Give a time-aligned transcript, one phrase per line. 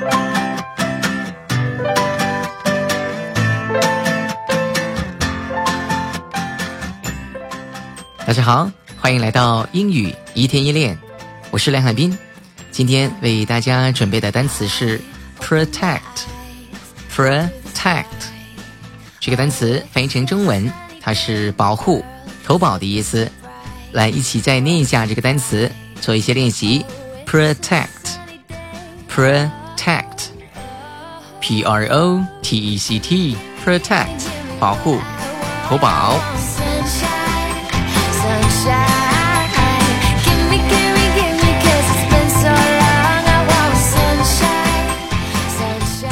[0.00, 0.06] 大
[8.32, 10.96] 家好，欢迎来到英语一天一练，
[11.50, 12.16] 我是梁海滨。
[12.70, 15.00] 今天为大家准备的单词是
[15.40, 18.04] protect，protect
[19.18, 22.04] 这个单词翻译成中文，它是保护、
[22.44, 23.28] 投保的意思。
[23.90, 25.68] 来，一起再念一下这个单词，
[26.00, 26.86] 做一些练习。
[27.26, 34.27] protect，protect protect，protect，p r o t e c t，protect
[34.59, 34.99] 保护、
[35.67, 36.19] 投保。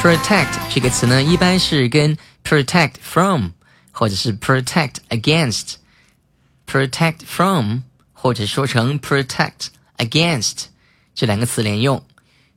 [0.02, 3.50] Protect 这个词呢，一般是跟 protect from
[3.92, 7.80] 或者是 protect against。protect from
[8.14, 10.66] 或者说成 protect against
[11.14, 12.04] 这两个词连用。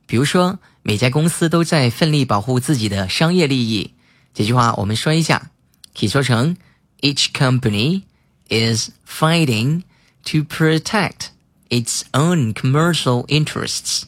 [0.07, 3.93] 比如说， 每家公司都在奋力保护自己的商业利益。
[4.33, 5.51] 这句话我们说一下，
[5.97, 6.57] 可以说成
[7.01, 8.03] Each company
[8.49, 9.83] is fighting
[10.25, 11.27] to protect
[11.69, 14.03] its own commercial interests.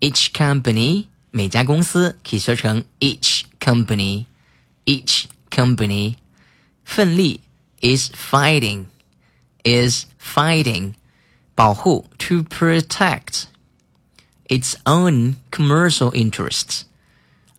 [0.00, 4.26] Each company 每家公司可以说成 each company,
[4.84, 6.16] each company，
[6.84, 7.40] 奋力
[7.80, 8.86] is fighting,
[9.64, 10.94] is fighting，
[11.54, 13.44] 保护 to protect
[14.50, 16.82] its own commercial interests,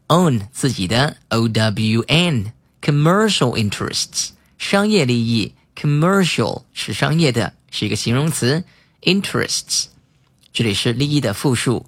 [0.08, 8.64] own 自己的 o w n commercial interests 商业利益 commercial 是商业的，是一个形容词
[9.02, 9.86] interests
[10.54, 11.86] 这里是利益的复数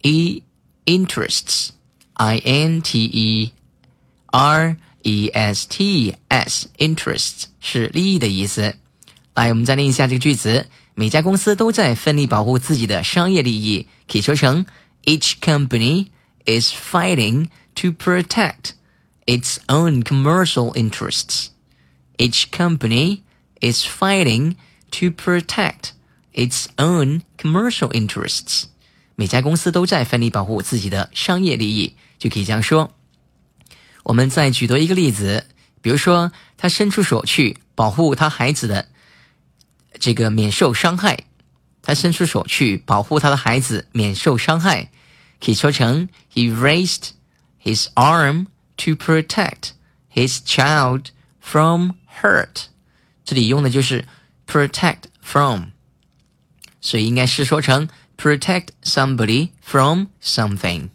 [0.00, 0.42] e
[0.84, 1.68] interests,
[2.14, 3.52] I N T E
[4.26, 8.74] R E S T S interests 是利益的意思。
[9.34, 10.66] 来，我们再念一下这个句子：
[10.99, 14.65] 每家公司都在奋力保护自己的商业利益，可以说成
[15.03, 16.07] Each company
[16.45, 18.71] is fighting to protect
[19.27, 21.49] its own commercial interests.
[22.17, 23.19] Each company
[23.61, 24.55] is fighting
[24.89, 25.91] to protect
[26.33, 28.63] its own commercial interests.
[29.13, 32.95] 每家公司都在奋力保护自己的商业利益，就可以这样说。
[34.01, 35.45] 我们再举多一个例子，
[35.79, 38.87] 比如说，他伸出手去保护他孩子的
[39.98, 41.24] 这个免受伤害。
[41.82, 44.90] 他伸出手去保护他的孩子免受伤害，
[45.40, 47.10] 可以说成 He raised
[47.62, 48.46] his arm
[48.76, 49.70] to protect
[50.12, 51.06] his child
[51.40, 52.66] from hurt。
[53.24, 54.06] 这里用的就是
[54.46, 55.70] protect from，
[56.80, 57.88] 所以应该是说成。
[58.22, 60.90] protect somebody from something.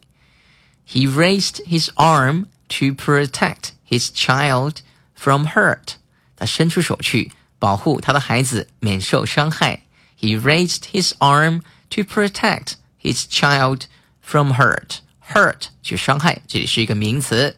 [0.86, 4.78] He raised his arm to protect his child
[5.14, 5.96] from hurt.
[6.38, 9.83] 他伸出手去 保护他的孩子免受伤害。
[10.19, 13.83] He raised his arm to protect his child
[14.21, 14.97] from hurt.
[15.33, 17.57] Hurt 去伤害，这里是一个名词。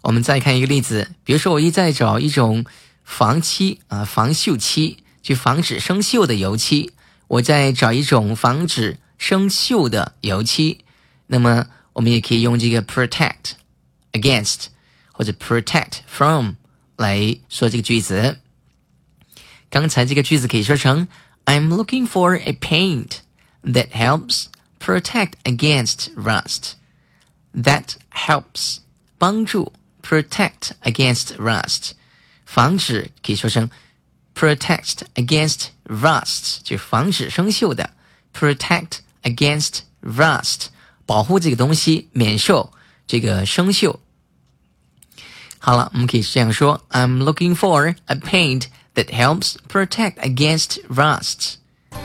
[0.00, 2.64] 我们再看一个例子，比如说我一在找一种
[3.04, 6.94] 防漆啊、防锈漆，去防止生锈的油漆。
[7.26, 10.86] 我在找一种防止生锈的油漆，
[11.26, 13.52] 那么我们也可以用这个 protect
[14.12, 14.68] against
[15.12, 16.52] 或者 protect from
[16.97, 18.39] 来说这个句子。
[19.69, 21.07] 刚才这个句子可以说成
[21.45, 23.19] I'm looking for a paint
[23.63, 24.45] that helps
[24.79, 26.73] protect against rust.
[27.55, 28.77] That helps
[29.17, 31.91] 帮助 protect against rust，
[32.45, 33.69] 防止可以说成
[34.35, 37.91] protect against rust 就防止生锈的，
[38.33, 40.67] protect against rust
[41.05, 42.73] 保护这个东西免受
[43.05, 43.97] 这个生锈。
[45.59, 48.65] 好了，我们可以这样说：I'm looking for a paint
[48.95, 51.53] that helps protect against rust。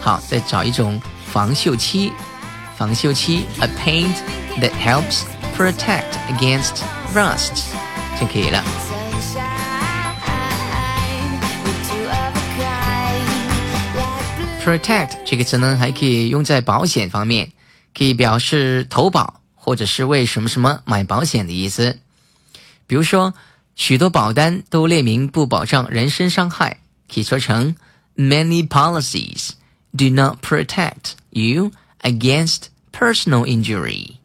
[0.00, 1.00] 好，再找一种
[1.32, 2.12] 防锈漆，
[2.76, 4.14] 防锈漆，a paint
[4.60, 5.22] that helps
[5.56, 6.82] protect against
[7.12, 7.64] rust
[8.20, 8.62] 就可以了。
[14.64, 17.50] Protect 这个词呢，还可以用在保险方面，
[17.96, 21.98] 可以表示投保或者是为什么什么买保险的意思。
[22.86, 23.32] 比如说，
[23.75, 26.79] 许多保单都列明不保障人身伤害，
[27.11, 27.75] 可以说成
[28.15, 29.51] Many policies
[29.97, 31.71] do not protect you
[32.01, 34.17] against personal injury.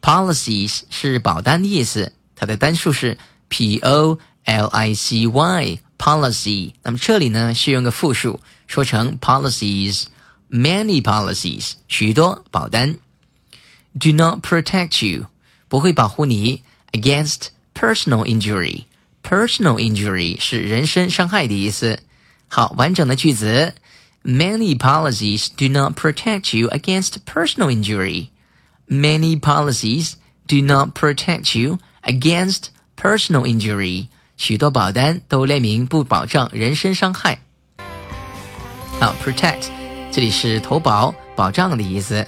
[0.00, 3.18] Policies 是保单的意思，它的单数是
[3.48, 6.72] P O L I C Y policy。
[6.82, 8.40] 那么这里呢是用个复数。
[8.66, 12.96] 说成 policies，many policies，许多保单
[13.98, 15.26] ，do not protect you，
[15.68, 16.62] 不会保护你
[16.92, 21.99] against personal injury。personal injury 是人身伤害的意思。
[22.47, 23.73] 好，完整的句子，
[24.23, 28.27] many policies do not protect you against personal injury。
[28.87, 30.13] many policies
[30.47, 32.65] do not protect you against
[32.95, 34.07] personal injury。
[34.37, 37.39] 许多保单都列明不保障人身伤害。
[38.99, 39.69] 好，protect，
[40.11, 42.27] 这里是投保、保障的意思。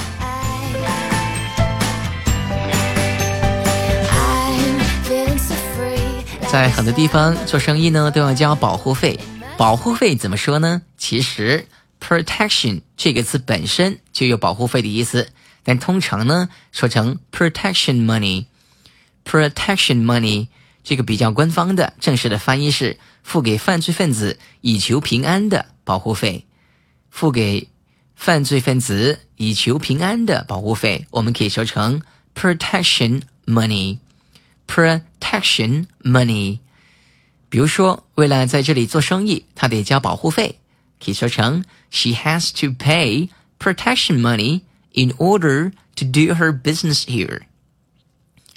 [6.50, 9.20] 在很多地方做生意呢，都要交保护费。
[9.58, 10.80] 保护费怎么说呢？
[10.96, 11.66] 其实
[12.00, 15.28] protection 这个词本身就有保护费的意思，
[15.62, 18.46] 但通常呢说成 protection money。
[19.26, 20.48] protection money
[20.82, 26.46] 这个比较官方的正式的翻译是付给犯罪分子以求平安的保护费。
[27.10, 27.68] 付给
[28.16, 32.00] 犯罪分子以求平安的保护费，我们可以说成
[32.34, 33.98] protection money”。
[34.66, 35.02] pro。
[35.19, 36.59] protection money。
[37.49, 40.59] 比如说，为了在这里做生意，他得交保护费，
[41.03, 43.29] 可以说成 She has to pay
[43.59, 44.61] protection money
[44.91, 47.41] in order to do her business here.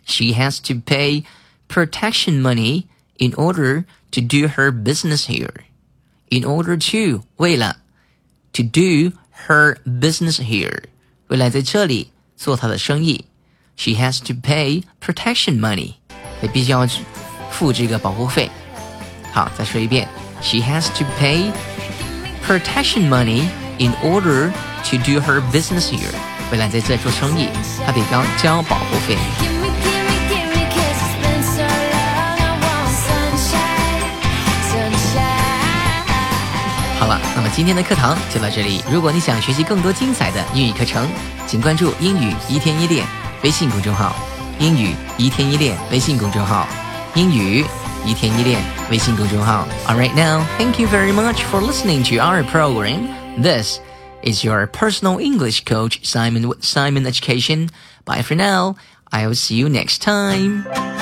[0.07, 1.25] She has to pay
[1.69, 2.85] protection money
[3.19, 5.65] in order to do her business here.
[6.29, 7.77] In order to 为了
[8.53, 9.13] to do
[9.47, 10.85] her business here
[11.29, 13.27] 为了在这里做她的生意，
[13.77, 15.95] she has to pay protection money
[16.42, 16.88] 也必须要
[17.50, 18.50] 付这个保护费。
[19.32, 20.08] 好，再说一遍
[20.42, 21.52] ，She has to pay
[22.48, 23.44] protection money
[23.78, 24.52] in order
[24.90, 26.14] to do her business here。
[26.52, 27.48] 未来在这做生意，
[27.86, 29.18] 她得交交保护费。
[37.00, 38.84] 好了，那么今天的课堂就到这里。
[38.92, 41.08] 如果你想学习更多精彩的英语课程，
[41.48, 43.06] 请关注“英语一天一练”
[43.44, 44.14] 微信公众号。
[44.60, 46.67] 英语一天一练微信公众号，
[47.15, 47.65] 英语
[48.05, 48.61] 一天一练
[48.91, 49.67] 微信公众号。
[49.87, 53.09] All right now, thank you very much for listening to our program.
[53.43, 53.81] This
[54.23, 57.69] is your personal English coach Simon with Simon Education.
[58.05, 58.77] Bye for now.
[59.11, 61.00] I will see you next time.